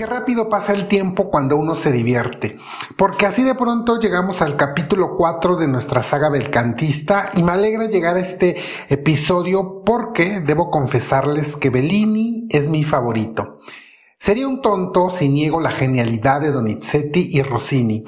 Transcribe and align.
Qué 0.00 0.06
rápido 0.06 0.48
pasa 0.48 0.72
el 0.72 0.88
tiempo 0.88 1.28
cuando 1.28 1.58
uno 1.58 1.74
se 1.74 1.92
divierte, 1.92 2.56
porque 2.96 3.26
así 3.26 3.42
de 3.42 3.54
pronto 3.54 4.00
llegamos 4.00 4.40
al 4.40 4.56
capítulo 4.56 5.14
4 5.14 5.56
de 5.56 5.68
nuestra 5.68 6.02
saga 6.02 6.30
belcantista 6.30 7.28
y 7.34 7.42
me 7.42 7.52
alegra 7.52 7.84
llegar 7.84 8.16
a 8.16 8.20
este 8.20 8.56
episodio 8.88 9.82
porque 9.84 10.40
debo 10.40 10.70
confesarles 10.70 11.54
que 11.54 11.68
Bellini 11.68 12.46
es 12.48 12.70
mi 12.70 12.82
favorito. 12.82 13.58
Sería 14.18 14.48
un 14.48 14.62
tonto 14.62 15.10
si 15.10 15.28
niego 15.28 15.60
la 15.60 15.70
genialidad 15.70 16.40
de 16.40 16.50
Donizetti 16.50 17.28
y 17.36 17.42
Rossini, 17.42 18.02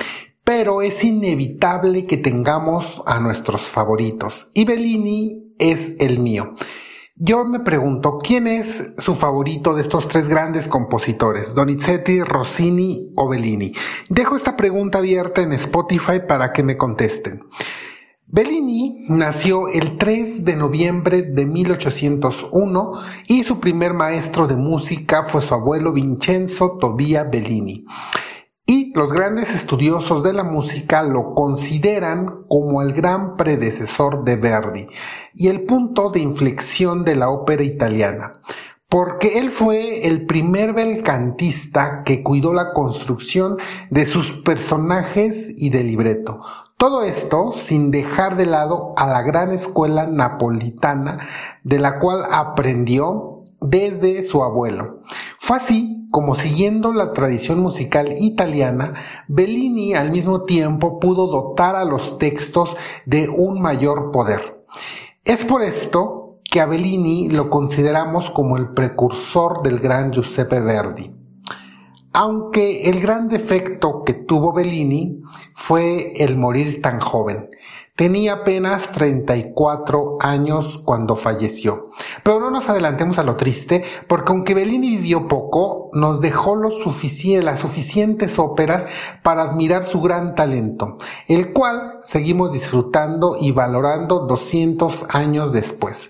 pero 0.45 0.81
es 0.81 1.05
inevitable 1.05 2.07
que 2.07 2.17
tengamos 2.17 3.03
a 3.05 3.21
nuestros 3.21 3.65
favoritos 3.65 4.51
y 4.55 4.65
Bellini 4.65 5.53
es 5.59 5.95
el 5.99 6.21
mío. 6.21 6.55
Yo 7.15 7.45
me 7.45 7.61
pregunto, 7.61 8.19
¿quién 8.19 8.47
es 8.47 8.95
su 8.97 9.15
favorito 9.15 9.75
de 9.75 9.83
estos 9.83 10.09
tres 10.09 10.29
grandes 10.29 10.67
compositores? 10.67 11.55
Donizetti, 11.55 12.23
Rossini 12.23 13.13
o 13.17 13.29
Bellini. 13.29 13.73
Dejo 14.09 14.35
esta 14.35 14.57
pregunta 14.57 14.99
abierta 14.99 15.43
en 15.43 15.53
Spotify 15.53 16.21
para 16.27 16.53
que 16.53 16.63
me 16.63 16.79
contesten. 16.79 17.43
Bellini 18.27 19.05
nació 19.11 19.69
el 19.69 19.99
3 19.99 20.47
de 20.47 20.57
noviembre 20.57 21.21
de 21.21 21.45
1801 21.45 22.93
y 23.27 23.45
su 23.45 23.61
primer 23.61 23.93
maestro 23.93 24.47
de 24.47 24.57
música 24.57 25.25
fue 25.25 25.43
su 25.43 25.53
abuelo 25.53 25.93
Vincenzo 25.93 26.79
Tobia 26.81 27.25
Bellini 27.25 27.85
y 28.67 28.93
los 28.95 29.13
grandes 29.13 29.53
estudiosos 29.53 30.23
de 30.23 30.33
la 30.33 30.45
música 30.45 31.03
lo 31.03 31.35
consideran 31.35 32.45
como 32.49 32.83
el 32.83 32.93
gran 32.93 33.37
predecesor 33.37 34.25
de 34.25 34.37
Verdi 34.37 34.87
y 35.35 35.49
el 35.49 35.63
punto 35.63 36.11
de 36.11 36.21
inflexión 36.21 37.05
de 37.05 37.17
la 37.17 37.31
ópera 37.31 37.65
italiana, 37.65 38.41
porque 38.89 39.39
él 39.39 39.51
fue 39.51 40.07
el 40.07 40.27
primer 40.27 40.75
belcantista 40.75 42.03
que 42.05 42.23
cuidó 42.23 42.53
la 42.53 42.73
construcción 42.73 43.57
de 43.91 44.07
sus 44.07 44.33
personajes 44.33 45.49
y 45.57 45.71
del 45.71 45.89
libreto. 45.89 46.41
Todo 46.77 47.03
esto 47.03 47.53
sin 47.53 47.91
dejar 47.91 48.37
de 48.37 48.45
lado 48.45 48.93
a 48.97 49.07
la 49.07 49.23
gran 49.23 49.51
escuela 49.53 50.07
napolitana 50.07 51.19
de 51.63 51.79
la 51.79 51.99
cual 51.99 52.25
aprendió 52.31 53.32
desde 53.63 54.23
su 54.23 54.43
abuelo. 54.43 55.01
Fue 55.39 55.57
así 55.57 56.03
como 56.13 56.35
siguiendo 56.35 56.93
la 56.93 57.15
tradición 57.15 57.61
musical 57.61 58.15
italiana, 58.19 58.93
Bellini 59.29 59.95
al 59.95 60.11
mismo 60.11 60.45
tiempo 60.45 61.01
pudo 61.01 61.27
dotar 61.27 61.75
a 61.75 61.87
los 61.87 62.19
textos 62.19 62.77
de 63.07 63.31
un 63.31 63.63
mayor 63.63 64.11
poder. 64.13 64.63
Es 65.25 65.45
por 65.45 65.63
esto 65.63 66.41
que 66.45 66.61
a 66.61 66.67
Bellini 66.67 67.31
lo 67.31 67.49
consideramos 67.49 68.29
como 68.29 68.59
el 68.59 68.75
precursor 68.75 69.63
del 69.63 69.79
gran 69.79 70.13
Giuseppe 70.13 70.61
Verdi. 70.61 71.15
Aunque 72.13 72.91
el 72.91 73.01
gran 73.01 73.31
defecto 73.31 74.03
que 74.05 74.13
tuvo 74.13 74.53
Bellini 74.53 75.23
fue 75.55 76.13
el 76.23 76.37
morir 76.37 76.83
tan 76.83 77.01
joven. 77.01 77.49
Tenía 77.95 78.33
apenas 78.33 78.91
34 78.93 80.17
años 80.21 80.81
cuando 80.83 81.15
falleció. 81.15 81.91
Pero 82.25 82.41
no 82.41 82.51
nos 82.51 82.71
adelantemos 82.71 83.19
a 83.19 83.23
lo 83.23 83.37
triste, 83.37 83.85
porque 84.09 84.33
aunque 84.33 84.55
Bellini 84.55 84.97
vivió 84.97 85.29
poco, 85.29 85.91
nos 85.93 86.23
dejó 86.23 86.57
las 86.57 87.59
suficientes 87.61 88.39
óperas 88.39 88.87
para 89.23 89.43
admirar 89.43 89.85
su 89.85 90.01
gran 90.01 90.35
talento, 90.35 90.97
el 91.29 91.53
cual 91.53 91.99
seguimos 92.03 92.51
disfrutando 92.51 93.37
y 93.39 93.53
valorando 93.53 94.21
200 94.21 95.05
años 95.11 95.53
después. 95.53 96.09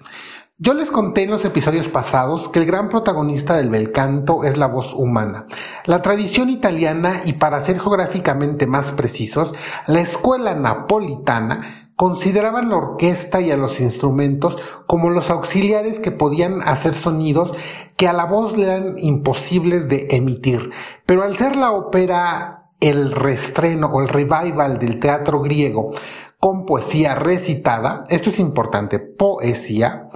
Yo 0.59 0.75
les 0.75 0.91
conté 0.91 1.23
en 1.23 1.31
los 1.31 1.45
episodios 1.45 1.89
pasados 1.89 2.49
que 2.49 2.61
el 2.61 2.67
gran 2.67 2.89
protagonista 2.89 3.57
del 3.57 3.69
bel 3.69 3.91
canto 3.91 4.45
es 4.45 4.57
la 4.57 4.69
voz 4.69 4.95
humana. 4.95 5.47
La 5.87 6.03
tradición 6.03 6.51
italiana 6.51 7.23
y 7.25 7.33
para 7.33 7.59
ser 7.61 7.81
geográficamente 7.81 8.69
más 8.69 8.93
precisos, 8.93 9.55
la 9.89 10.01
escuela 10.01 10.55
napolitana 10.55 11.91
consideraban 11.97 12.69
la 12.69 12.77
orquesta 12.77 13.41
y 13.41 13.51
a 13.51 13.57
los 13.57 13.81
instrumentos 13.81 14.57
como 14.87 15.11
los 15.11 15.31
auxiliares 15.31 15.99
que 15.99 16.13
podían 16.13 16.61
hacer 16.63 16.95
sonidos 16.95 17.55
que 17.97 18.07
a 18.07 18.13
la 18.13 18.27
voz 18.27 18.57
le 18.57 18.65
eran 18.65 18.99
imposibles 18.99 19.89
de 19.89 20.07
emitir. 20.11 20.71
Pero 21.07 21.25
al 21.25 21.37
ser 21.37 21.57
la 21.57 21.73
ópera 21.73 22.69
el 22.79 23.11
restreno 23.13 23.89
o 23.89 24.01
el 24.03 24.09
revival 24.09 24.79
del 24.79 25.01
teatro 25.01 25.41
griego 25.41 25.93
con 26.39 26.67
poesía 26.67 27.15
recitada, 27.15 28.05
esto 28.09 28.31
es 28.31 28.41
importante, 28.41 28.99
poesía, 28.99 30.09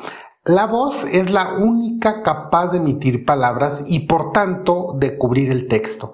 la 0.47 0.67
voz 0.67 1.03
es 1.03 1.29
la 1.29 1.55
única 1.55 2.23
capaz 2.23 2.71
de 2.71 2.79
emitir 2.79 3.25
palabras 3.25 3.83
y 3.85 4.07
por 4.07 4.31
tanto 4.31 4.95
de 4.97 5.19
cubrir 5.19 5.51
el 5.51 5.67
texto. 5.67 6.13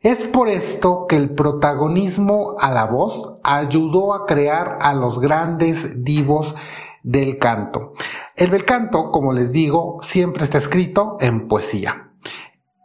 Es 0.00 0.24
por 0.24 0.48
esto 0.48 1.06
que 1.08 1.14
el 1.14 1.36
protagonismo 1.36 2.56
a 2.58 2.72
la 2.72 2.86
voz 2.86 3.34
ayudó 3.44 4.14
a 4.14 4.26
crear 4.26 4.78
a 4.80 4.94
los 4.94 5.20
grandes 5.20 6.04
divos 6.04 6.56
del 7.04 7.38
canto. 7.38 7.92
El 8.34 8.50
bel 8.50 8.64
canto, 8.64 9.12
como 9.12 9.32
les 9.32 9.52
digo, 9.52 9.98
siempre 10.02 10.42
está 10.42 10.58
escrito 10.58 11.16
en 11.20 11.46
poesía. 11.46 12.07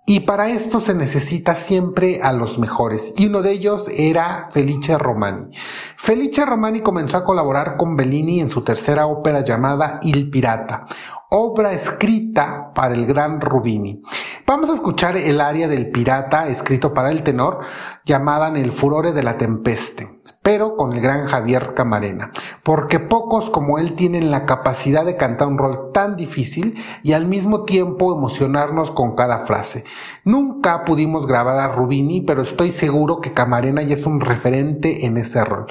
Y 0.05 0.21
para 0.21 0.49
esto 0.49 0.81
se 0.81 0.93
necesita 0.93 1.55
siempre 1.55 2.21
a 2.21 2.33
los 2.33 2.59
mejores. 2.59 3.13
Y 3.15 3.27
uno 3.27 3.41
de 3.41 3.53
ellos 3.53 3.87
era 3.87 4.49
Felice 4.51 4.97
Romani. 4.97 5.49
Felice 5.95 6.45
Romani 6.45 6.81
comenzó 6.81 7.15
a 7.15 7.23
colaborar 7.23 7.77
con 7.77 7.95
Bellini 7.95 8.41
en 8.41 8.49
su 8.49 8.63
tercera 8.63 9.05
ópera 9.05 9.45
llamada 9.45 9.99
Il 10.01 10.29
Pirata, 10.29 10.83
obra 11.29 11.71
escrita 11.71 12.73
para 12.75 12.93
el 12.93 13.05
gran 13.05 13.39
Rubini. 13.39 14.01
Vamos 14.45 14.69
a 14.69 14.73
escuchar 14.73 15.15
el 15.15 15.39
aria 15.39 15.69
del 15.69 15.89
pirata 15.89 16.49
escrito 16.49 16.93
para 16.93 17.09
el 17.09 17.23
tenor 17.23 17.61
llamada 18.03 18.49
En 18.49 18.57
el 18.57 18.73
furore 18.73 19.13
de 19.13 19.23
la 19.23 19.37
tempeste 19.37 20.22
pero 20.43 20.75
con 20.75 20.93
el 20.93 21.01
gran 21.01 21.25
Javier 21.25 21.73
Camarena, 21.73 22.31
porque 22.61 22.99
pocos 22.99 23.49
como 23.49 23.79
él 23.79 23.95
tienen 23.95 24.29
la 24.29 24.45
capacidad 24.45 25.05
de 25.05 25.15
cantar 25.15 25.47
un 25.47 25.57
rol 25.57 25.91
tan 25.93 26.15
difícil 26.17 26.75
y 27.01 27.13
al 27.13 27.25
mismo 27.25 27.63
tiempo 27.63 28.15
emocionarnos 28.15 28.91
con 28.91 29.15
cada 29.15 29.39
frase. 29.39 29.85
Nunca 30.25 30.83
pudimos 30.83 31.25
grabar 31.25 31.57
a 31.57 31.69
Rubini, 31.69 32.21
pero 32.21 32.41
estoy 32.41 32.71
seguro 32.71 33.21
que 33.21 33.33
Camarena 33.33 33.81
ya 33.81 33.95
es 33.95 34.05
un 34.05 34.19
referente 34.19 35.05
en 35.05 35.17
ese 35.17 35.43
rol. 35.43 35.67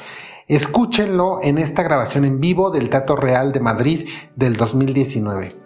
Escúchenlo 0.49 1.39
en 1.43 1.59
esta 1.59 1.83
grabación 1.83 2.25
en 2.25 2.41
vivo 2.41 2.71
del 2.71 2.91
Teatro 2.91 3.17
Real 3.17 3.53
de 3.53 3.61
Madrid 3.61 4.09
del 4.35 4.57
2019. 4.57 5.62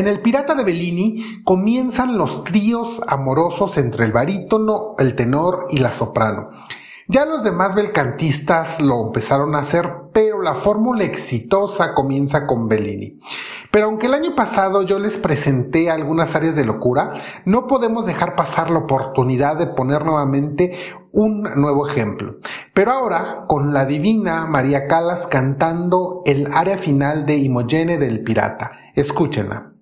En 0.00 0.08
El 0.08 0.20
Pirata 0.20 0.54
de 0.54 0.64
Bellini 0.64 1.42
comienzan 1.44 2.16
los 2.16 2.42
tríos 2.42 3.02
amorosos 3.06 3.76
entre 3.76 4.06
el 4.06 4.12
barítono, 4.12 4.94
el 4.96 5.14
tenor 5.14 5.66
y 5.68 5.76
la 5.76 5.92
soprano. 5.92 6.48
Ya 7.06 7.26
los 7.26 7.44
demás 7.44 7.74
belcantistas 7.74 8.80
lo 8.80 9.08
empezaron 9.08 9.54
a 9.54 9.58
hacer, 9.58 9.92
pero 10.14 10.40
la 10.40 10.54
fórmula 10.54 11.04
exitosa 11.04 11.92
comienza 11.92 12.46
con 12.46 12.66
Bellini. 12.66 13.20
Pero 13.70 13.88
aunque 13.88 14.06
el 14.06 14.14
año 14.14 14.34
pasado 14.34 14.80
yo 14.84 14.98
les 14.98 15.18
presenté 15.18 15.90
algunas 15.90 16.34
áreas 16.34 16.56
de 16.56 16.64
locura, 16.64 17.12
no 17.44 17.66
podemos 17.66 18.06
dejar 18.06 18.36
pasar 18.36 18.70
la 18.70 18.78
oportunidad 18.78 19.56
de 19.56 19.66
poner 19.66 20.06
nuevamente 20.06 20.78
un 21.12 21.42
nuevo 21.42 21.86
ejemplo. 21.86 22.36
Pero 22.72 22.92
ahora 22.92 23.44
con 23.48 23.74
la 23.74 23.84
divina 23.84 24.46
María 24.46 24.86
Calas 24.86 25.26
cantando 25.26 26.22
el 26.24 26.48
área 26.54 26.78
final 26.78 27.26
de 27.26 27.36
Imogene 27.36 27.98
del 27.98 28.22
Pirata. 28.22 28.72
Escúchenla. 28.94 29.74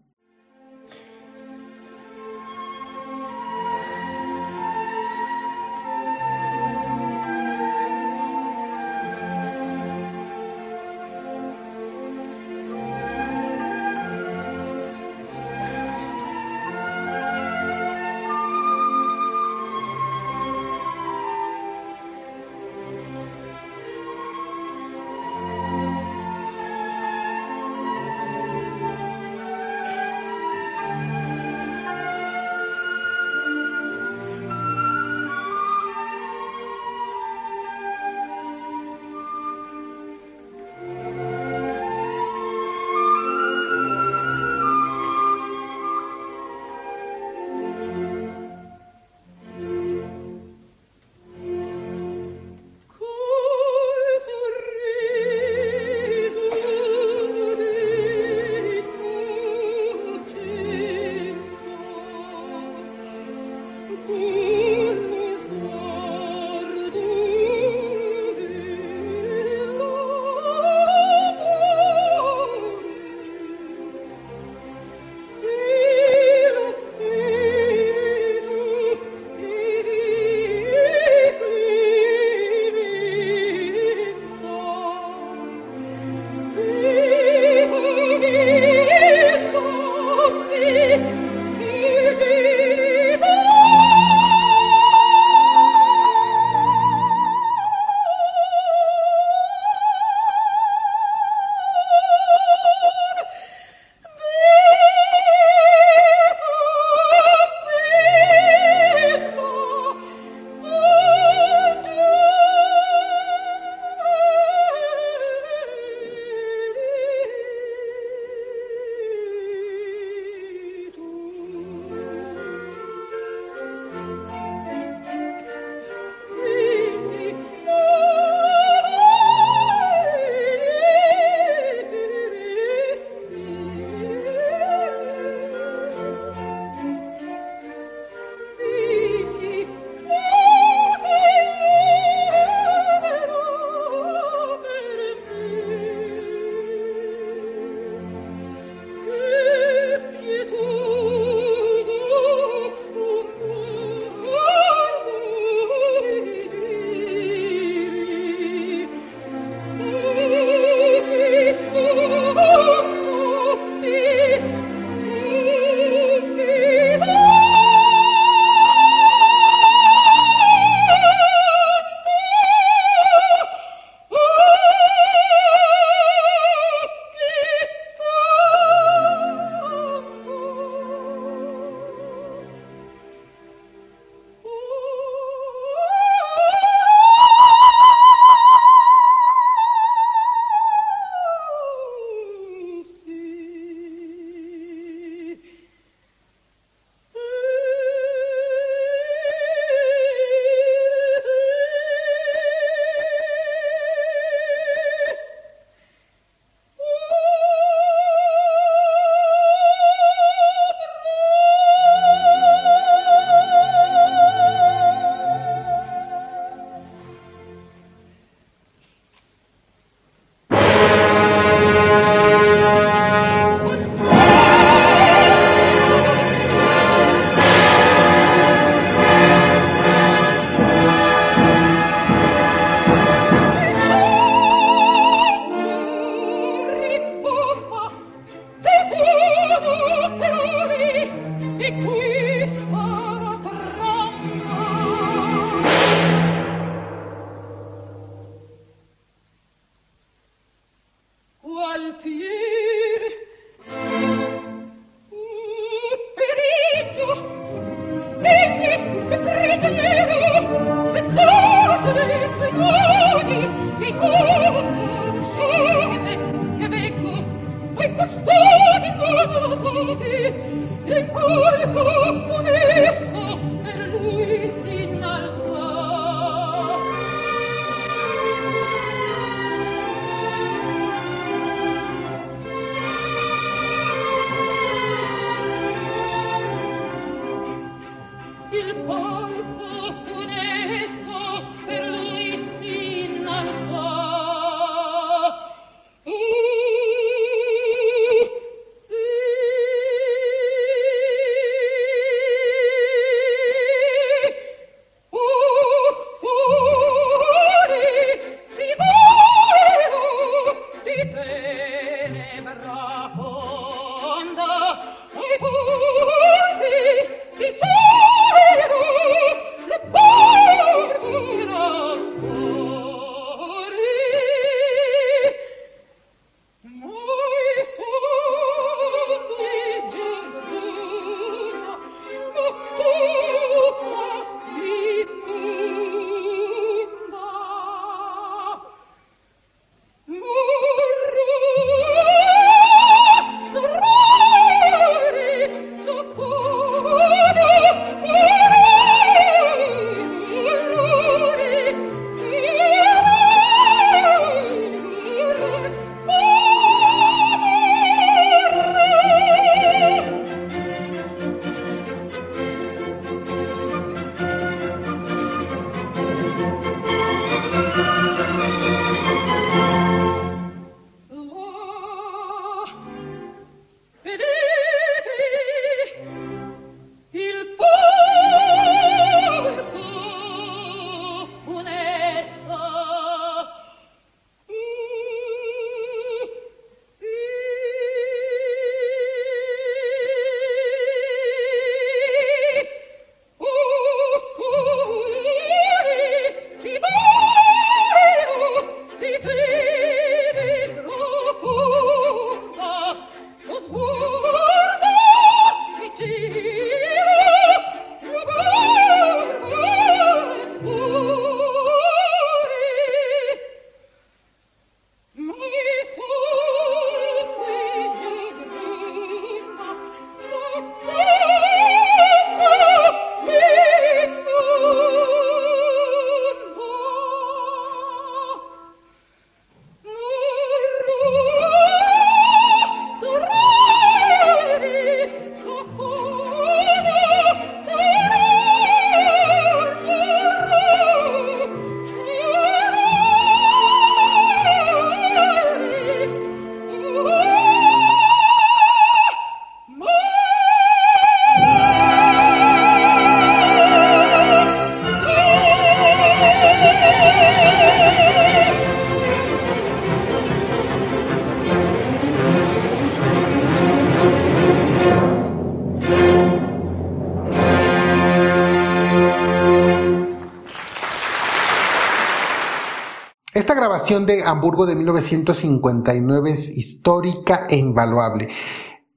De 473.68 474.22
Hamburgo 474.24 474.64
de 474.64 474.74
1959 474.74 476.30
es 476.30 476.48
histórica 476.48 477.44
e 477.50 477.56
invaluable. 477.56 478.28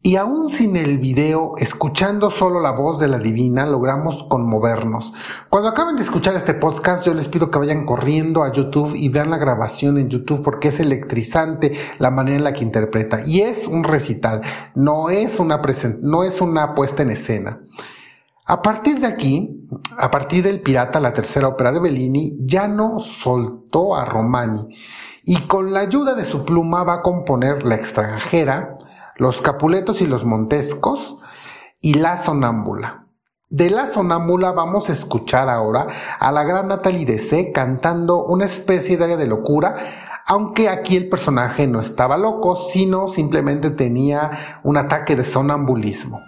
Y 0.02 0.16
aún 0.16 0.50
sin 0.50 0.78
el 0.78 0.98
video, 0.98 1.54
escuchando 1.58 2.30
solo 2.30 2.62
la 2.62 2.72
voz 2.72 2.98
de 2.98 3.10
la 3.10 3.20
divina, 3.20 3.66
logramos 3.66 4.24
conmovernos. 4.24 5.14
Cuando 5.50 5.70
acaben 5.70 5.98
de 5.98 6.04
escuchar 6.04 6.36
este 6.36 6.54
podcast, 6.54 7.06
yo 7.06 7.14
les 7.14 7.28
pido 7.28 7.52
que 7.52 7.60
vayan 7.60 7.86
corriendo 7.86 8.44
a 8.44 8.52
YouTube 8.52 8.96
y 8.96 9.10
vean 9.10 9.30
la 9.30 9.38
grabación 9.38 9.98
en 9.98 10.10
YouTube 10.10 10.42
porque 10.42 10.70
es 10.70 10.80
electrizante 10.80 11.74
la 12.00 12.10
manera 12.10 12.38
en 12.38 12.44
la 12.46 12.54
que 12.54 12.64
interpreta. 12.64 13.26
Y 13.26 13.42
es 13.42 13.68
un 13.68 13.84
recital, 13.84 14.42
no 14.74 15.10
es 15.10 15.40
una, 15.40 15.62
no 16.02 16.24
es 16.24 16.40
una 16.40 16.74
puesta 16.74 17.04
en 17.04 17.12
escena. 17.12 17.60
A 18.52 18.62
partir 18.62 19.00
de 19.00 19.08
aquí, 19.08 19.66
a 19.98 20.12
partir 20.12 20.44
del 20.44 20.60
Pirata, 20.60 21.00
la 21.00 21.14
tercera 21.14 21.48
ópera 21.48 21.72
de 21.72 21.80
Bellini, 21.80 22.36
ya 22.42 22.68
no 22.68 23.00
soltó 23.00 23.96
a 23.96 24.04
Romani 24.04 24.68
y 25.24 25.48
con 25.48 25.72
la 25.72 25.80
ayuda 25.80 26.16
de 26.16 26.26
su 26.26 26.44
pluma 26.44 26.84
va 26.84 26.96
a 26.96 27.02
componer 27.02 27.66
La 27.66 27.76
extranjera, 27.76 28.78
Los 29.16 29.42
Capuletos 29.42 30.02
y 30.02 30.06
los 30.06 30.26
Montescos 30.26 31.18
y 31.80 31.94
La 31.94 32.18
Sonámbula. 32.18 33.08
De 33.50 33.70
La 33.70 33.88
Sonámbula 33.88 34.52
vamos 34.52 34.90
a 34.90 34.92
escuchar 34.92 35.48
ahora 35.48 35.88
a 36.20 36.30
la 36.34 36.44
gran 36.44 36.68
Natalie 36.68 37.06
Dessé 37.06 37.54
cantando 37.54 38.26
una 38.26 38.44
especie 38.44 38.98
de 38.98 39.06
área 39.06 39.16
de 39.16 39.28
locura, 39.28 39.78
aunque 40.28 40.68
aquí 40.68 40.98
el 40.98 41.08
personaje 41.08 41.68
no 41.68 41.80
estaba 41.80 42.18
loco, 42.18 42.58
sino 42.58 43.08
simplemente 43.08 43.70
tenía 43.70 44.60
un 44.64 44.76
ataque 44.76 45.16
de 45.16 45.24
sonambulismo. 45.24 46.20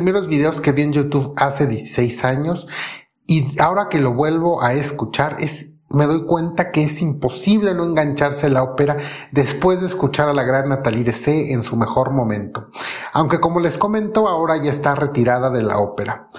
Primeros 0.00 0.28
videos 0.28 0.62
que 0.62 0.72
vi 0.72 0.80
en 0.80 0.94
YouTube 0.94 1.34
hace 1.36 1.66
16 1.66 2.24
años 2.24 2.66
y 3.26 3.60
ahora 3.60 3.88
que 3.90 4.00
lo 4.00 4.14
vuelvo 4.14 4.62
a 4.62 4.72
escuchar 4.72 5.36
es 5.40 5.72
me 5.90 6.06
doy 6.06 6.24
cuenta 6.24 6.70
que 6.70 6.84
es 6.84 7.02
imposible 7.02 7.74
no 7.74 7.84
engancharse 7.84 8.46
a 8.46 8.48
la 8.48 8.62
ópera 8.62 8.96
después 9.30 9.82
de 9.82 9.88
escuchar 9.88 10.30
a 10.30 10.32
la 10.32 10.42
gran 10.42 10.70
Natalie 10.70 11.04
Dessé 11.04 11.52
en 11.52 11.62
su 11.62 11.76
mejor 11.76 12.12
momento, 12.12 12.68
aunque 13.12 13.40
como 13.40 13.60
les 13.60 13.76
comento 13.76 14.26
ahora 14.26 14.56
ya 14.56 14.70
está 14.70 14.94
retirada 14.94 15.50
de 15.50 15.64
la 15.64 15.80
ópera. 15.80 16.30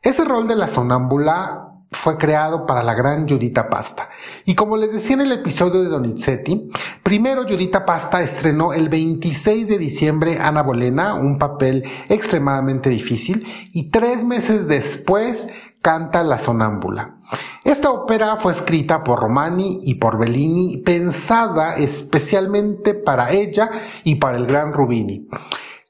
Ese 0.00 0.24
rol 0.24 0.48
de 0.48 0.56
la 0.56 0.68
sonámbula 0.68 1.69
fue 2.00 2.16
creado 2.16 2.64
para 2.66 2.82
la 2.82 2.94
gran 2.94 3.28
Judita 3.28 3.68
Pasta. 3.68 4.08
Y 4.46 4.54
como 4.54 4.78
les 4.78 4.92
decía 4.92 5.14
en 5.14 5.20
el 5.20 5.32
episodio 5.32 5.82
de 5.82 5.90
Donizetti, 5.90 6.70
primero 7.02 7.42
Judita 7.42 7.84
Pasta 7.84 8.22
estrenó 8.22 8.72
el 8.72 8.88
26 8.88 9.68
de 9.68 9.76
diciembre 9.76 10.38
Ana 10.40 10.62
Bolena, 10.62 11.14
un 11.14 11.38
papel 11.38 11.84
extremadamente 12.08 12.88
difícil, 12.88 13.46
y 13.72 13.90
tres 13.90 14.24
meses 14.24 14.66
después 14.66 15.50
canta 15.82 16.24
La 16.24 16.38
Sonámbula. 16.38 17.16
Esta 17.64 17.90
ópera 17.90 18.36
fue 18.36 18.52
escrita 18.52 19.04
por 19.04 19.20
Romani 19.20 19.80
y 19.82 19.96
por 19.96 20.18
Bellini, 20.18 20.78
pensada 20.78 21.76
especialmente 21.76 22.94
para 22.94 23.30
ella 23.32 23.70
y 24.04 24.14
para 24.14 24.38
el 24.38 24.46
gran 24.46 24.72
Rubini. 24.72 25.28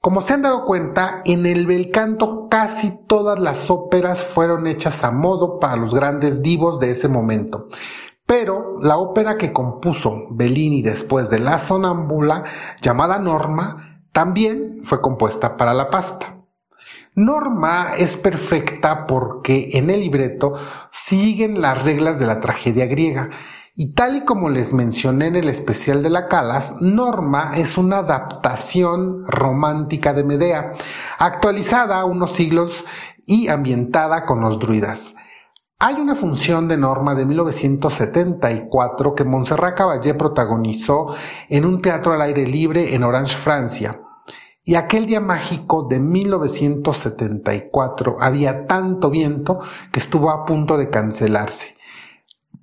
Como 0.02 0.22
se 0.22 0.32
han 0.32 0.40
dado 0.40 0.64
cuenta, 0.64 1.20
en 1.26 1.44
el 1.44 1.66
bel 1.66 1.90
canto 1.90 2.48
casi 2.48 2.90
todas 3.06 3.38
las 3.38 3.70
óperas 3.70 4.22
fueron 4.22 4.66
hechas 4.66 5.04
a 5.04 5.10
modo 5.10 5.60
para 5.60 5.76
los 5.76 5.94
grandes 5.94 6.40
divos 6.40 6.80
de 6.80 6.90
ese 6.90 7.06
momento. 7.06 7.68
Pero 8.24 8.78
la 8.80 8.96
ópera 8.96 9.36
que 9.36 9.52
compuso 9.52 10.26
Bellini 10.30 10.80
después 10.80 11.28
de 11.28 11.38
La 11.38 11.58
Sonámbula, 11.58 12.44
llamada 12.80 13.18
Norma, 13.18 14.00
también 14.10 14.80
fue 14.84 15.02
compuesta 15.02 15.58
para 15.58 15.74
la 15.74 15.90
pasta. 15.90 16.34
Norma 17.14 17.90
es 17.98 18.16
perfecta 18.16 19.06
porque 19.06 19.68
en 19.74 19.90
el 19.90 20.00
libreto 20.00 20.54
siguen 20.92 21.60
las 21.60 21.84
reglas 21.84 22.18
de 22.18 22.24
la 22.24 22.40
tragedia 22.40 22.86
griega 22.86 23.28
y 23.74 23.94
tal 23.94 24.16
y 24.16 24.24
como 24.24 24.50
les 24.50 24.72
mencioné 24.72 25.28
en 25.28 25.36
el 25.36 25.48
especial 25.48 26.02
de 26.02 26.10
la 26.10 26.26
Calas, 26.28 26.74
Norma 26.80 27.52
es 27.56 27.78
una 27.78 27.98
adaptación 27.98 29.24
romántica 29.26 30.12
de 30.12 30.24
Medea, 30.24 30.72
actualizada 31.18 32.04
unos 32.04 32.32
siglos 32.32 32.84
y 33.26 33.48
ambientada 33.48 34.26
con 34.26 34.40
los 34.40 34.58
druidas. 34.58 35.14
Hay 35.78 35.94
una 35.94 36.14
función 36.14 36.68
de 36.68 36.76
Norma 36.76 37.14
de 37.14 37.24
1974 37.24 39.14
que 39.14 39.24
Montserrat 39.24 39.78
Caballé 39.78 40.12
protagonizó 40.12 41.14
en 41.48 41.64
un 41.64 41.80
teatro 41.80 42.12
al 42.12 42.20
aire 42.20 42.46
libre 42.46 42.94
en 42.94 43.02
Orange, 43.02 43.36
Francia. 43.36 43.98
Y 44.62 44.74
aquel 44.74 45.06
día 45.06 45.20
mágico 45.20 45.86
de 45.88 46.00
1974 46.00 48.16
había 48.20 48.66
tanto 48.66 49.08
viento 49.08 49.60
que 49.90 50.00
estuvo 50.00 50.30
a 50.30 50.44
punto 50.44 50.76
de 50.76 50.90
cancelarse. 50.90 51.79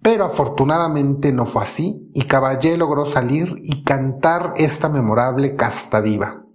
Pero 0.01 0.25
afortunadamente 0.25 1.31
no 1.31 1.45
fue 1.45 1.63
así 1.63 2.09
y 2.13 2.23
Caballé 2.23 2.77
logró 2.77 3.05
salir 3.05 3.55
y 3.63 3.83
cantar 3.83 4.53
esta 4.57 4.89
memorable 4.89 5.55
casta 5.55 6.01
diva. 6.01 6.46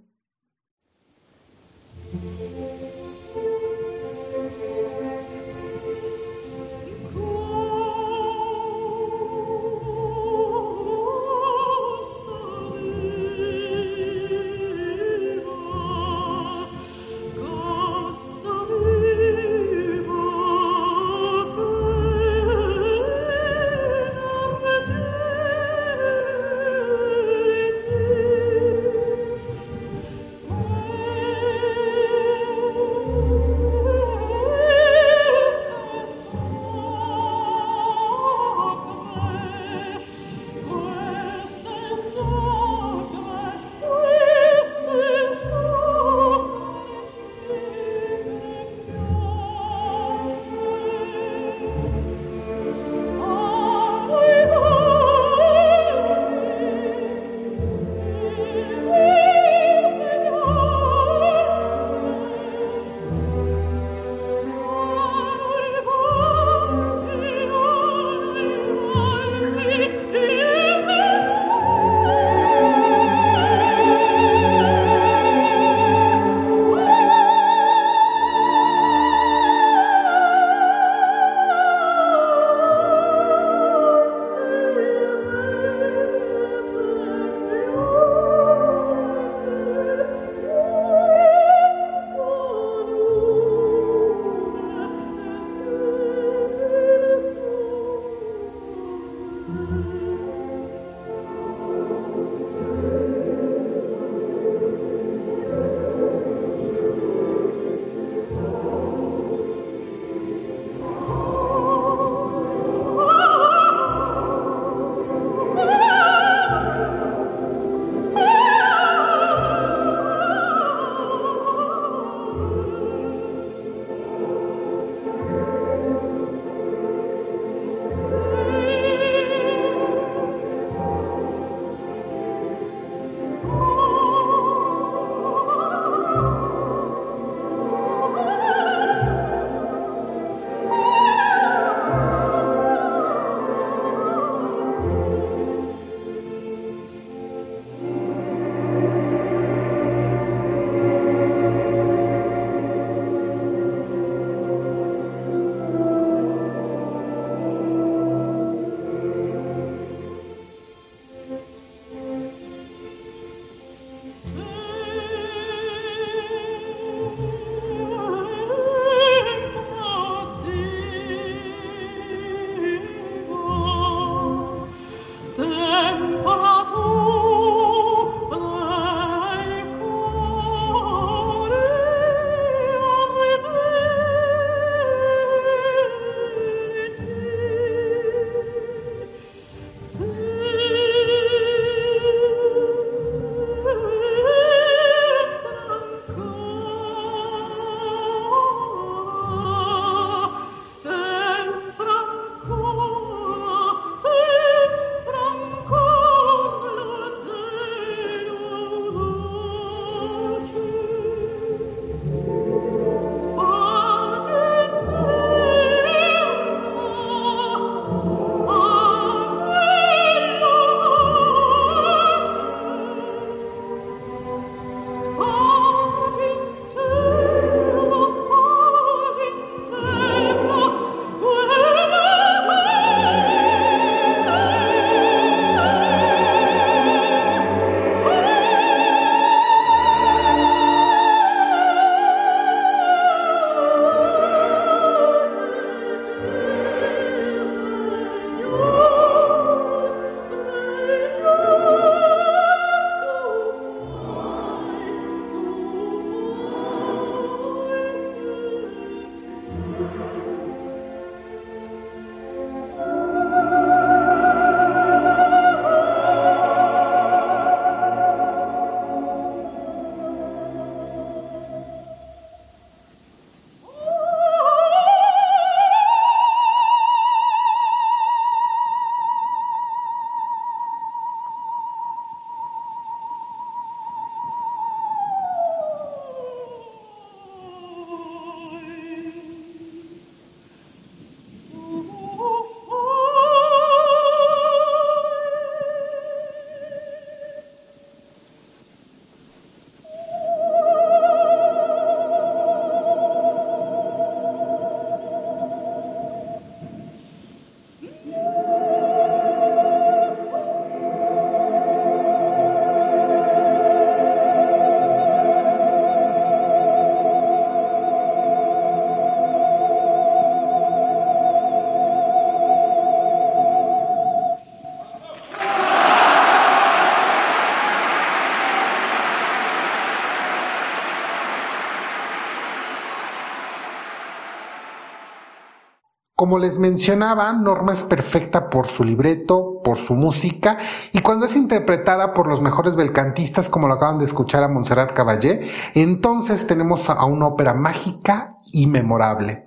Como 336.23 336.39
les 336.39 336.57
mencionaba, 336.57 337.33
Norma 337.33 337.73
es 337.73 337.83
perfecta 337.83 338.49
por 338.49 338.67
su 338.67 338.85
libreto, 338.85 339.59
por 339.61 339.77
su 339.77 339.93
música 339.93 340.57
y 340.93 341.01
cuando 341.01 341.25
es 341.25 341.35
interpretada 341.35 342.13
por 342.13 342.27
los 342.27 342.41
mejores 342.41 342.77
belcantistas 342.77 343.49
como 343.49 343.67
lo 343.67 343.73
acaban 343.73 343.99
de 343.99 344.05
escuchar 344.05 344.41
a 344.41 344.47
Montserrat 344.47 344.93
Caballé, 344.93 345.51
entonces 345.73 346.47
tenemos 346.47 346.89
a 346.89 347.03
una 347.03 347.27
ópera 347.27 347.53
mágica 347.53 348.37
y 348.53 348.67
memorable. 348.67 349.43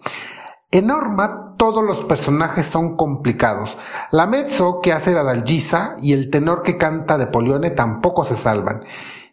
En 0.71 0.89
Norma 0.89 1.55
todos 1.57 1.83
los 1.83 2.05
personajes 2.05 2.67
son 2.67 2.95
complicados. 2.99 3.79
La 4.11 4.27
mezzo 4.27 4.83
que 4.83 4.93
hace 4.93 5.15
la 5.15 5.23
Dalgisa 5.23 5.97
y 6.03 6.13
el 6.13 6.29
tenor 6.29 6.63
que 6.63 6.77
canta 6.77 7.17
de 7.17 7.27
Polione 7.27 7.71
tampoco 7.71 8.23
se 8.23 8.37
salvan. 8.37 8.85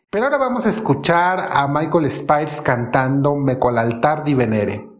Pero 0.10 0.24
ahora 0.24 0.38
vamos 0.38 0.66
a 0.66 0.70
escuchar 0.70 1.50
a 1.52 1.68
Michael 1.68 2.10
Spires 2.10 2.62
cantando 2.62 3.36
Me 3.36 3.60
col 3.60 3.76
di 4.24 4.34
Venere. 4.34 4.93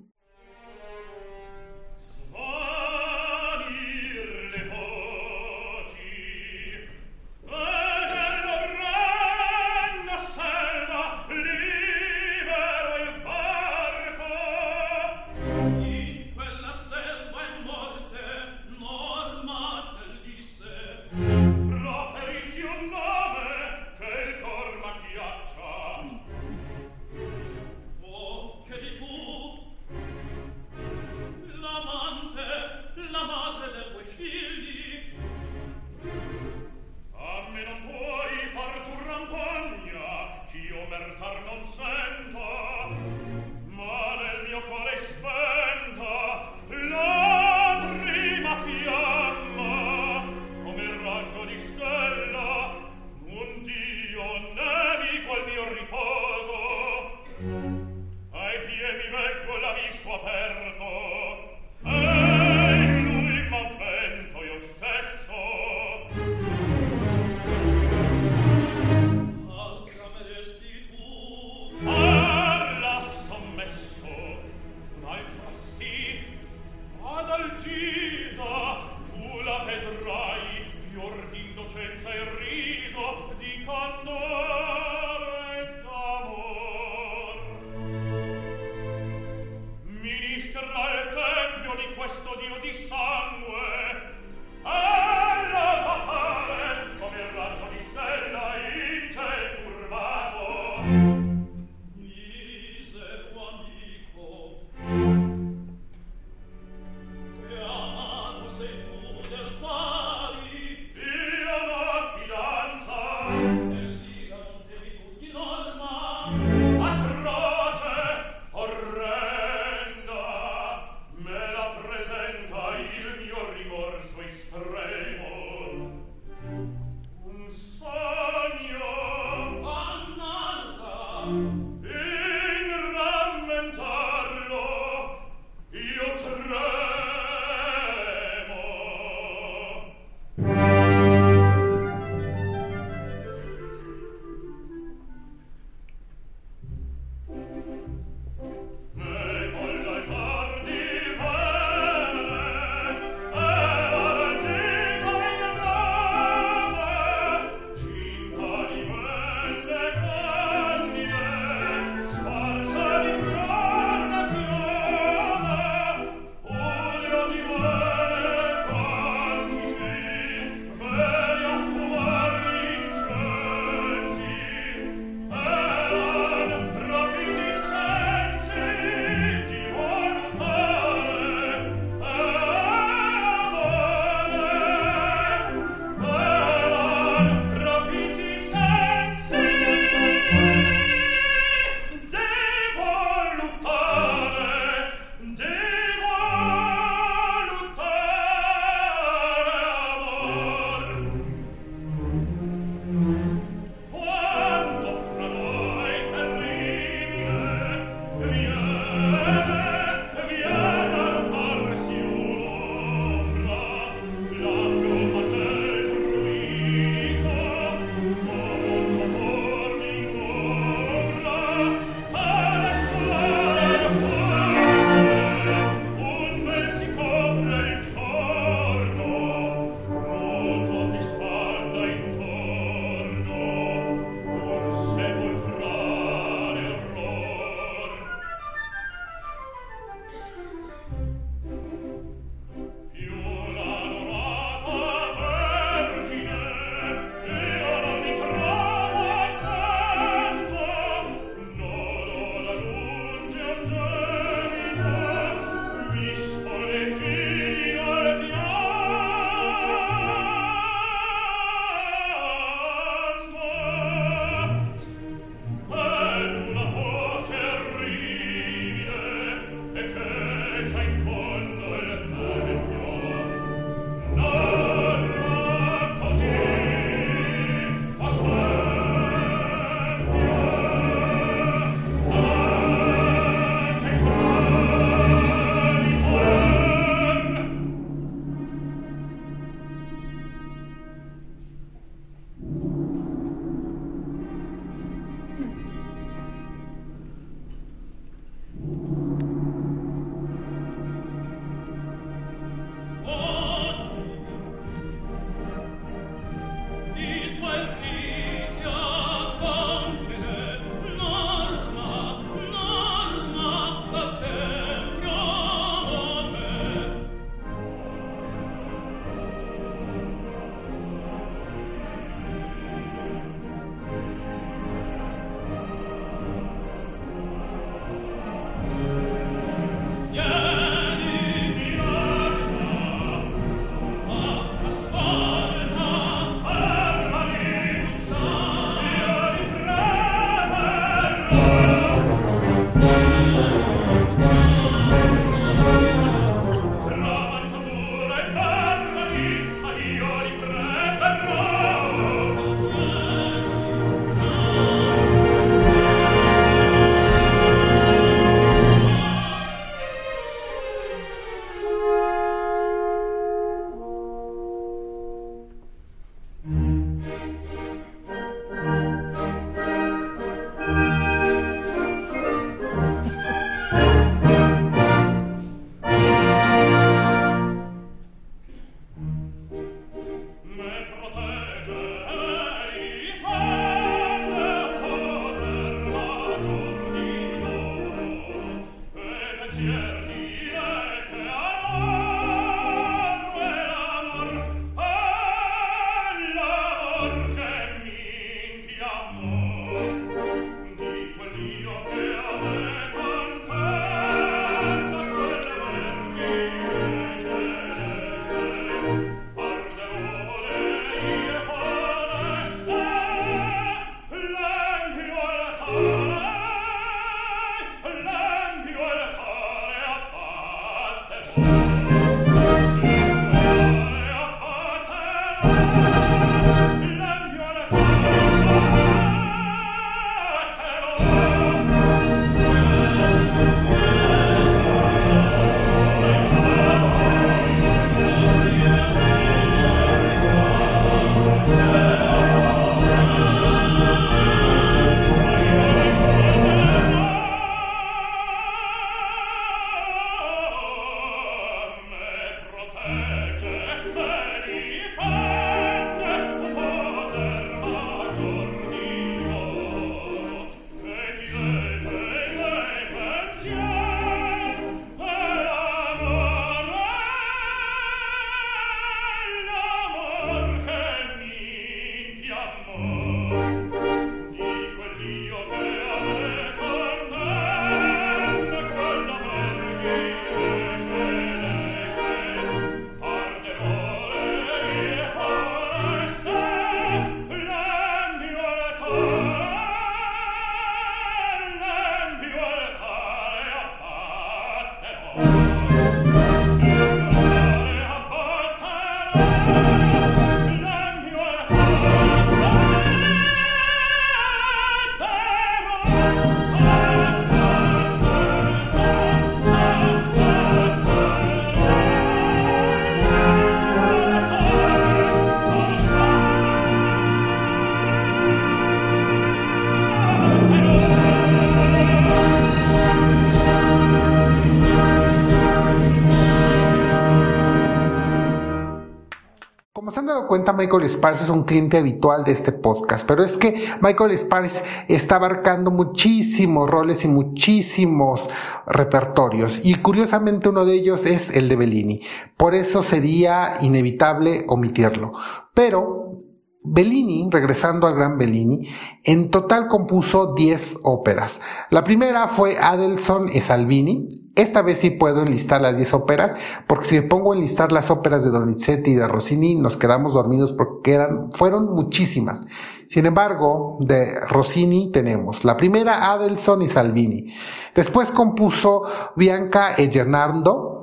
Cuenta, 530.26 530.54
Michael 530.54 530.90
Sparks 530.90 531.24
es 531.24 531.30
un 531.30 531.44
cliente 531.44 531.78
habitual 531.78 532.24
de 532.24 532.32
este 532.32 532.52
podcast, 532.52 533.08
pero 533.08 533.24
es 533.24 533.38
que 533.38 533.66
Michael 533.82 534.18
Sparks 534.18 534.64
está 534.88 535.16
abarcando 535.16 535.72
muchísimos 535.72 536.70
roles 536.70 537.06
y 537.06 537.08
muchísimos 537.08 538.30
repertorios, 538.68 539.60
y 539.64 539.76
curiosamente 539.76 540.50
uno 540.50 540.66
de 540.66 540.74
ellos 540.74 541.06
es 541.06 541.30
el 541.30 541.50
de 541.50 541.56
Bellini. 541.56 542.02
Por 542.38 542.56
eso 542.56 542.84
sería 542.84 543.58
inevitable 543.62 544.46
omitirlo. 544.48 545.14
Pero 545.54 546.18
Bellini, 546.64 547.28
regresando 547.30 547.88
al 547.88 547.96
gran 547.96 548.18
Bellini, 548.18 548.70
en 549.04 549.30
total 549.30 549.68
compuso 549.68 550.34
10 550.34 550.78
óperas. 550.84 551.42
La 551.70 551.84
primera 551.84 552.28
fue 552.28 552.58
Adelson 552.58 553.28
e 553.34 553.42
Salvini. 553.42 554.23
Esta 554.36 554.64
vez 554.64 554.80
sí 554.80 554.90
puedo 554.90 555.22
enlistar 555.22 555.62
las 555.62 555.78
10 555.78 555.94
óperas, 555.94 556.36
porque 556.66 556.86
si 556.86 556.96
me 556.96 557.04
pongo 557.04 557.34
a 557.34 557.36
enlistar 557.36 557.72
las 557.72 557.92
óperas 557.92 558.24
de 558.24 558.32
Donizetti 558.32 558.92
y 558.92 558.96
de 558.96 559.08
Rossini, 559.08 559.54
nos 559.54 559.78
quedamos 559.78 560.14
dormidos 560.14 560.54
porque 560.54 560.94
eran, 560.94 561.32
fueron 561.32 561.72
muchísimas. 561.74 562.48
Sin 562.90 563.06
embargo, 563.06 563.78
de 563.82 564.20
Rossini 564.22 564.92
tenemos 564.92 565.46
la 565.46 565.56
primera 565.56 566.12
Adelson 566.12 566.64
y 566.64 566.68
Salvini. 566.68 567.34
Después 567.76 568.10
compuso 568.10 568.84
Bianca 569.16 569.76
e 569.78 569.92
Gernardo, 569.92 570.74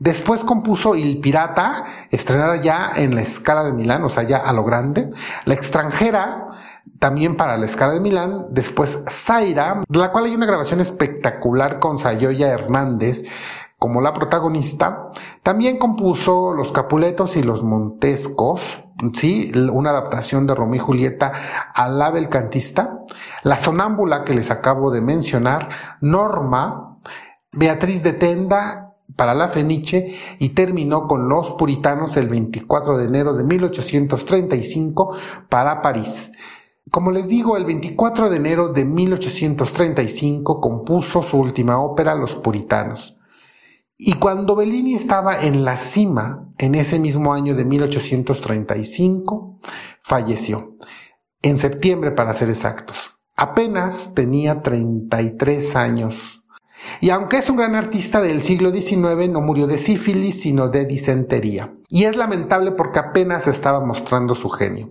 Después 0.00 0.44
compuso 0.44 0.94
Il 0.94 1.20
Pirata, 1.20 1.84
estrenada 2.10 2.56
ya 2.56 2.90
en 2.96 3.14
la 3.14 3.20
escala 3.20 3.64
de 3.64 3.74
Milán, 3.74 4.02
o 4.02 4.08
sea, 4.08 4.22
ya 4.22 4.38
a 4.38 4.50
lo 4.54 4.64
grande. 4.64 5.10
La 5.44 5.52
extranjera, 5.52 6.46
también 6.98 7.36
para 7.36 7.56
la 7.56 7.66
escala 7.66 7.92
de 7.92 8.00
Milán. 8.00 8.46
Después 8.50 8.98
Zaira, 9.08 9.82
de 9.88 9.98
la 9.98 10.12
cual 10.12 10.26
hay 10.26 10.34
una 10.34 10.46
grabación 10.46 10.80
espectacular 10.80 11.78
con 11.78 11.98
Sayoya 11.98 12.48
Hernández 12.48 13.24
como 13.78 14.02
la 14.02 14.12
protagonista. 14.12 15.10
También 15.42 15.78
compuso 15.78 16.52
Los 16.52 16.70
Capuletos 16.70 17.36
y 17.36 17.42
los 17.42 17.64
Montescos, 17.64 18.82
sí, 19.14 19.50
una 19.72 19.90
adaptación 19.90 20.46
de 20.46 20.54
Romeo 20.54 20.76
y 20.76 20.78
Julieta 20.78 21.32
al 21.74 21.98
la 21.98 22.28
cantista. 22.28 23.00
La 23.42 23.58
Sonámbula 23.58 24.24
que 24.24 24.34
les 24.34 24.50
acabo 24.50 24.90
de 24.90 25.00
mencionar, 25.00 25.70
Norma, 26.02 26.98
Beatriz 27.52 28.02
de 28.02 28.12
Tenda 28.12 28.94
para 29.16 29.34
la 29.34 29.48
Fenice 29.48 30.14
y 30.38 30.50
terminó 30.50 31.06
con 31.06 31.28
los 31.28 31.52
puritanos 31.52 32.16
el 32.16 32.28
24 32.28 32.98
de 32.98 33.04
enero 33.06 33.34
de 33.34 33.44
1835 33.44 35.16
para 35.48 35.82
París. 35.82 36.32
Como 36.90 37.12
les 37.12 37.28
digo, 37.28 37.56
el 37.56 37.64
24 37.64 38.28
de 38.30 38.36
enero 38.36 38.72
de 38.72 38.84
1835 38.84 40.60
compuso 40.60 41.22
su 41.22 41.38
última 41.38 41.80
ópera, 41.80 42.16
Los 42.16 42.34
Puritanos. 42.34 43.16
Y 43.96 44.14
cuando 44.14 44.56
Bellini 44.56 44.94
estaba 44.94 45.40
en 45.42 45.64
la 45.64 45.76
cima, 45.76 46.48
en 46.58 46.74
ese 46.74 46.98
mismo 46.98 47.32
año 47.32 47.54
de 47.54 47.64
1835, 47.64 49.60
falleció. 50.00 50.76
En 51.42 51.58
septiembre, 51.58 52.10
para 52.10 52.32
ser 52.34 52.50
exactos. 52.50 53.12
Apenas 53.36 54.12
tenía 54.14 54.62
33 54.62 55.76
años 55.76 56.39
y 57.00 57.10
aunque 57.10 57.38
es 57.38 57.48
un 57.48 57.56
gran 57.56 57.74
artista 57.74 58.20
del 58.20 58.42
siglo 58.42 58.72
XIX, 58.72 59.28
no 59.30 59.40
murió 59.40 59.66
de 59.66 59.78
sífilis, 59.78 60.40
sino 60.40 60.68
de 60.68 60.84
disentería. 60.84 61.72
Y 61.88 62.04
es 62.04 62.16
lamentable 62.16 62.72
porque 62.72 62.98
apenas 62.98 63.46
estaba 63.46 63.84
mostrando 63.84 64.34
su 64.34 64.48
genio. 64.48 64.90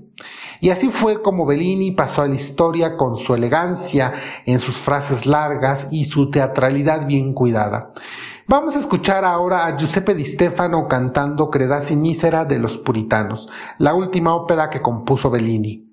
Y 0.59 0.71
así 0.71 0.89
fue 0.89 1.21
como 1.21 1.45
Bellini 1.45 1.91
pasó 1.91 2.21
a 2.21 2.27
la 2.27 2.35
historia 2.35 2.97
con 2.97 3.15
su 3.15 3.33
elegancia 3.33 4.13
en 4.45 4.59
sus 4.59 4.77
frases 4.77 5.25
largas 5.25 5.87
y 5.91 6.05
su 6.05 6.29
teatralidad 6.29 7.07
bien 7.07 7.33
cuidada. 7.33 7.93
Vamos 8.47 8.75
a 8.75 8.79
escuchar 8.79 9.23
ahora 9.23 9.67
a 9.67 9.77
Giuseppe 9.77 10.15
Di 10.15 10.25
Stefano 10.25 10.87
cantando 10.87 11.49
Credasi 11.49 11.95
Mísera 11.95 12.45
de 12.45 12.59
los 12.59 12.77
Puritanos, 12.77 13.47
la 13.77 13.93
última 13.93 14.33
ópera 14.33 14.69
que 14.69 14.81
compuso 14.81 15.29
Bellini. 15.29 15.88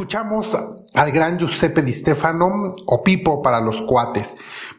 Escuchamos 0.00 0.48
al 0.94 1.12
gran 1.12 1.38
Giuseppe 1.38 1.82
Di 1.82 1.92
Stefano 1.92 2.72
o 2.86 3.02
Pipo 3.02 3.42
para 3.42 3.60
los 3.60 3.82
cuates. 3.82 4.34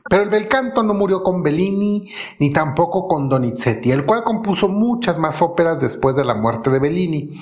Pero 0.09 0.23
el 0.23 0.29
bel 0.29 0.47
canto 0.47 0.81
no 0.81 0.95
murió 0.95 1.21
con 1.21 1.43
Bellini 1.43 2.09
ni 2.39 2.51
tampoco 2.51 3.07
con 3.07 3.29
Donizetti, 3.29 3.91
el 3.91 4.03
cual 4.07 4.23
compuso 4.23 4.67
muchas 4.67 5.19
más 5.19 5.43
óperas 5.43 5.79
después 5.79 6.15
de 6.15 6.25
la 6.25 6.33
muerte 6.33 6.71
de 6.71 6.79
Bellini, 6.79 7.39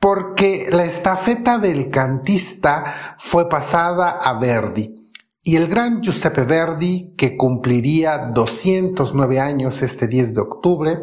porque 0.00 0.66
la 0.72 0.84
estafeta 0.84 1.58
del 1.58 1.90
cantista 1.90 3.16
fue 3.18 3.48
pasada 3.48 4.10
a 4.10 4.36
Verdi. 4.40 5.12
Y 5.44 5.54
el 5.54 5.68
gran 5.68 6.02
Giuseppe 6.02 6.42
Verdi, 6.42 7.14
que 7.16 7.36
cumpliría 7.36 8.18
209 8.34 9.38
años 9.38 9.80
este 9.82 10.08
10 10.08 10.34
de 10.34 10.40
octubre, 10.40 10.98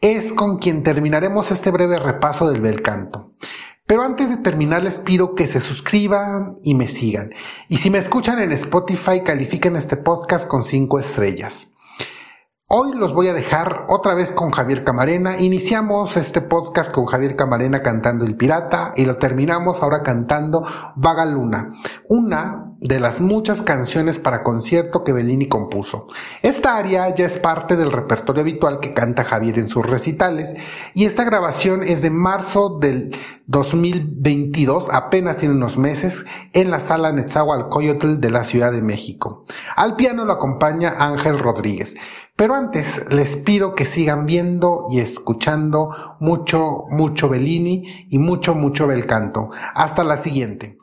es 0.00 0.32
con 0.32 0.58
quien 0.58 0.84
terminaremos 0.84 1.50
este 1.50 1.72
breve 1.72 1.98
repaso 1.98 2.48
del 2.48 2.60
bel 2.60 2.80
canto. 2.80 3.32
Pero 3.88 4.02
antes 4.02 4.28
de 4.28 4.36
terminar 4.36 4.82
les 4.82 4.98
pido 4.98 5.34
que 5.34 5.46
se 5.46 5.62
suscriban 5.62 6.56
y 6.62 6.74
me 6.74 6.88
sigan. 6.88 7.30
Y 7.70 7.78
si 7.78 7.88
me 7.88 7.96
escuchan 7.96 8.38
en 8.38 8.52
Spotify, 8.52 9.22
califiquen 9.24 9.76
este 9.76 9.96
podcast 9.96 10.46
con 10.46 10.62
5 10.62 10.98
estrellas. 10.98 11.68
Hoy 12.66 12.92
los 12.94 13.14
voy 13.14 13.28
a 13.28 13.32
dejar 13.32 13.86
otra 13.88 14.12
vez 14.12 14.30
con 14.30 14.50
Javier 14.50 14.84
Camarena. 14.84 15.40
Iniciamos 15.40 16.18
este 16.18 16.42
podcast 16.42 16.92
con 16.92 17.06
Javier 17.06 17.34
Camarena 17.34 17.80
cantando 17.80 18.26
El 18.26 18.36
Pirata 18.36 18.92
y 18.94 19.06
lo 19.06 19.16
terminamos 19.16 19.82
ahora 19.82 20.02
cantando 20.02 20.66
Vaga 20.94 21.24
Luna, 21.24 21.70
una 22.10 22.67
de 22.80 23.00
las 23.00 23.20
muchas 23.20 23.62
canciones 23.62 24.18
para 24.18 24.42
concierto 24.42 25.02
que 25.02 25.12
Bellini 25.12 25.48
compuso. 25.48 26.06
Esta 26.42 26.76
aria 26.76 27.12
ya 27.14 27.26
es 27.26 27.36
parte 27.36 27.76
del 27.76 27.90
repertorio 27.90 28.42
habitual 28.42 28.78
que 28.80 28.94
canta 28.94 29.24
Javier 29.24 29.58
en 29.58 29.68
sus 29.68 29.84
recitales 29.84 30.54
y 30.94 31.04
esta 31.04 31.24
grabación 31.24 31.82
es 31.82 32.02
de 32.02 32.10
marzo 32.10 32.78
del 32.78 33.16
2022, 33.46 34.88
apenas 34.92 35.38
tiene 35.38 35.54
unos 35.54 35.76
meses, 35.76 36.24
en 36.52 36.70
la 36.70 36.80
sala 36.80 37.12
Netzahualcoyotl 37.12 38.20
de 38.20 38.30
la 38.30 38.44
Ciudad 38.44 38.72
de 38.72 38.82
México. 38.82 39.44
Al 39.74 39.96
piano 39.96 40.24
lo 40.24 40.32
acompaña 40.32 40.94
Ángel 40.98 41.38
Rodríguez. 41.38 41.96
Pero 42.36 42.54
antes 42.54 43.04
les 43.10 43.34
pido 43.34 43.74
que 43.74 43.84
sigan 43.84 44.24
viendo 44.24 44.86
y 44.92 45.00
escuchando 45.00 46.16
mucho, 46.20 46.84
mucho 46.88 47.28
Bellini 47.28 48.06
y 48.08 48.18
mucho, 48.18 48.54
mucho 48.54 48.86
bel 48.86 49.06
canto. 49.06 49.50
Hasta 49.74 50.04
la 50.04 50.18
siguiente. 50.18 50.78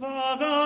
Father 0.00 0.59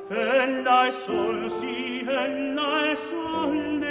ella 0.07 0.87
è 0.87 0.91
sol 0.91 1.49
sì 1.59 2.05
ella 2.07 2.91
è 2.91 2.95
sol 2.95 3.84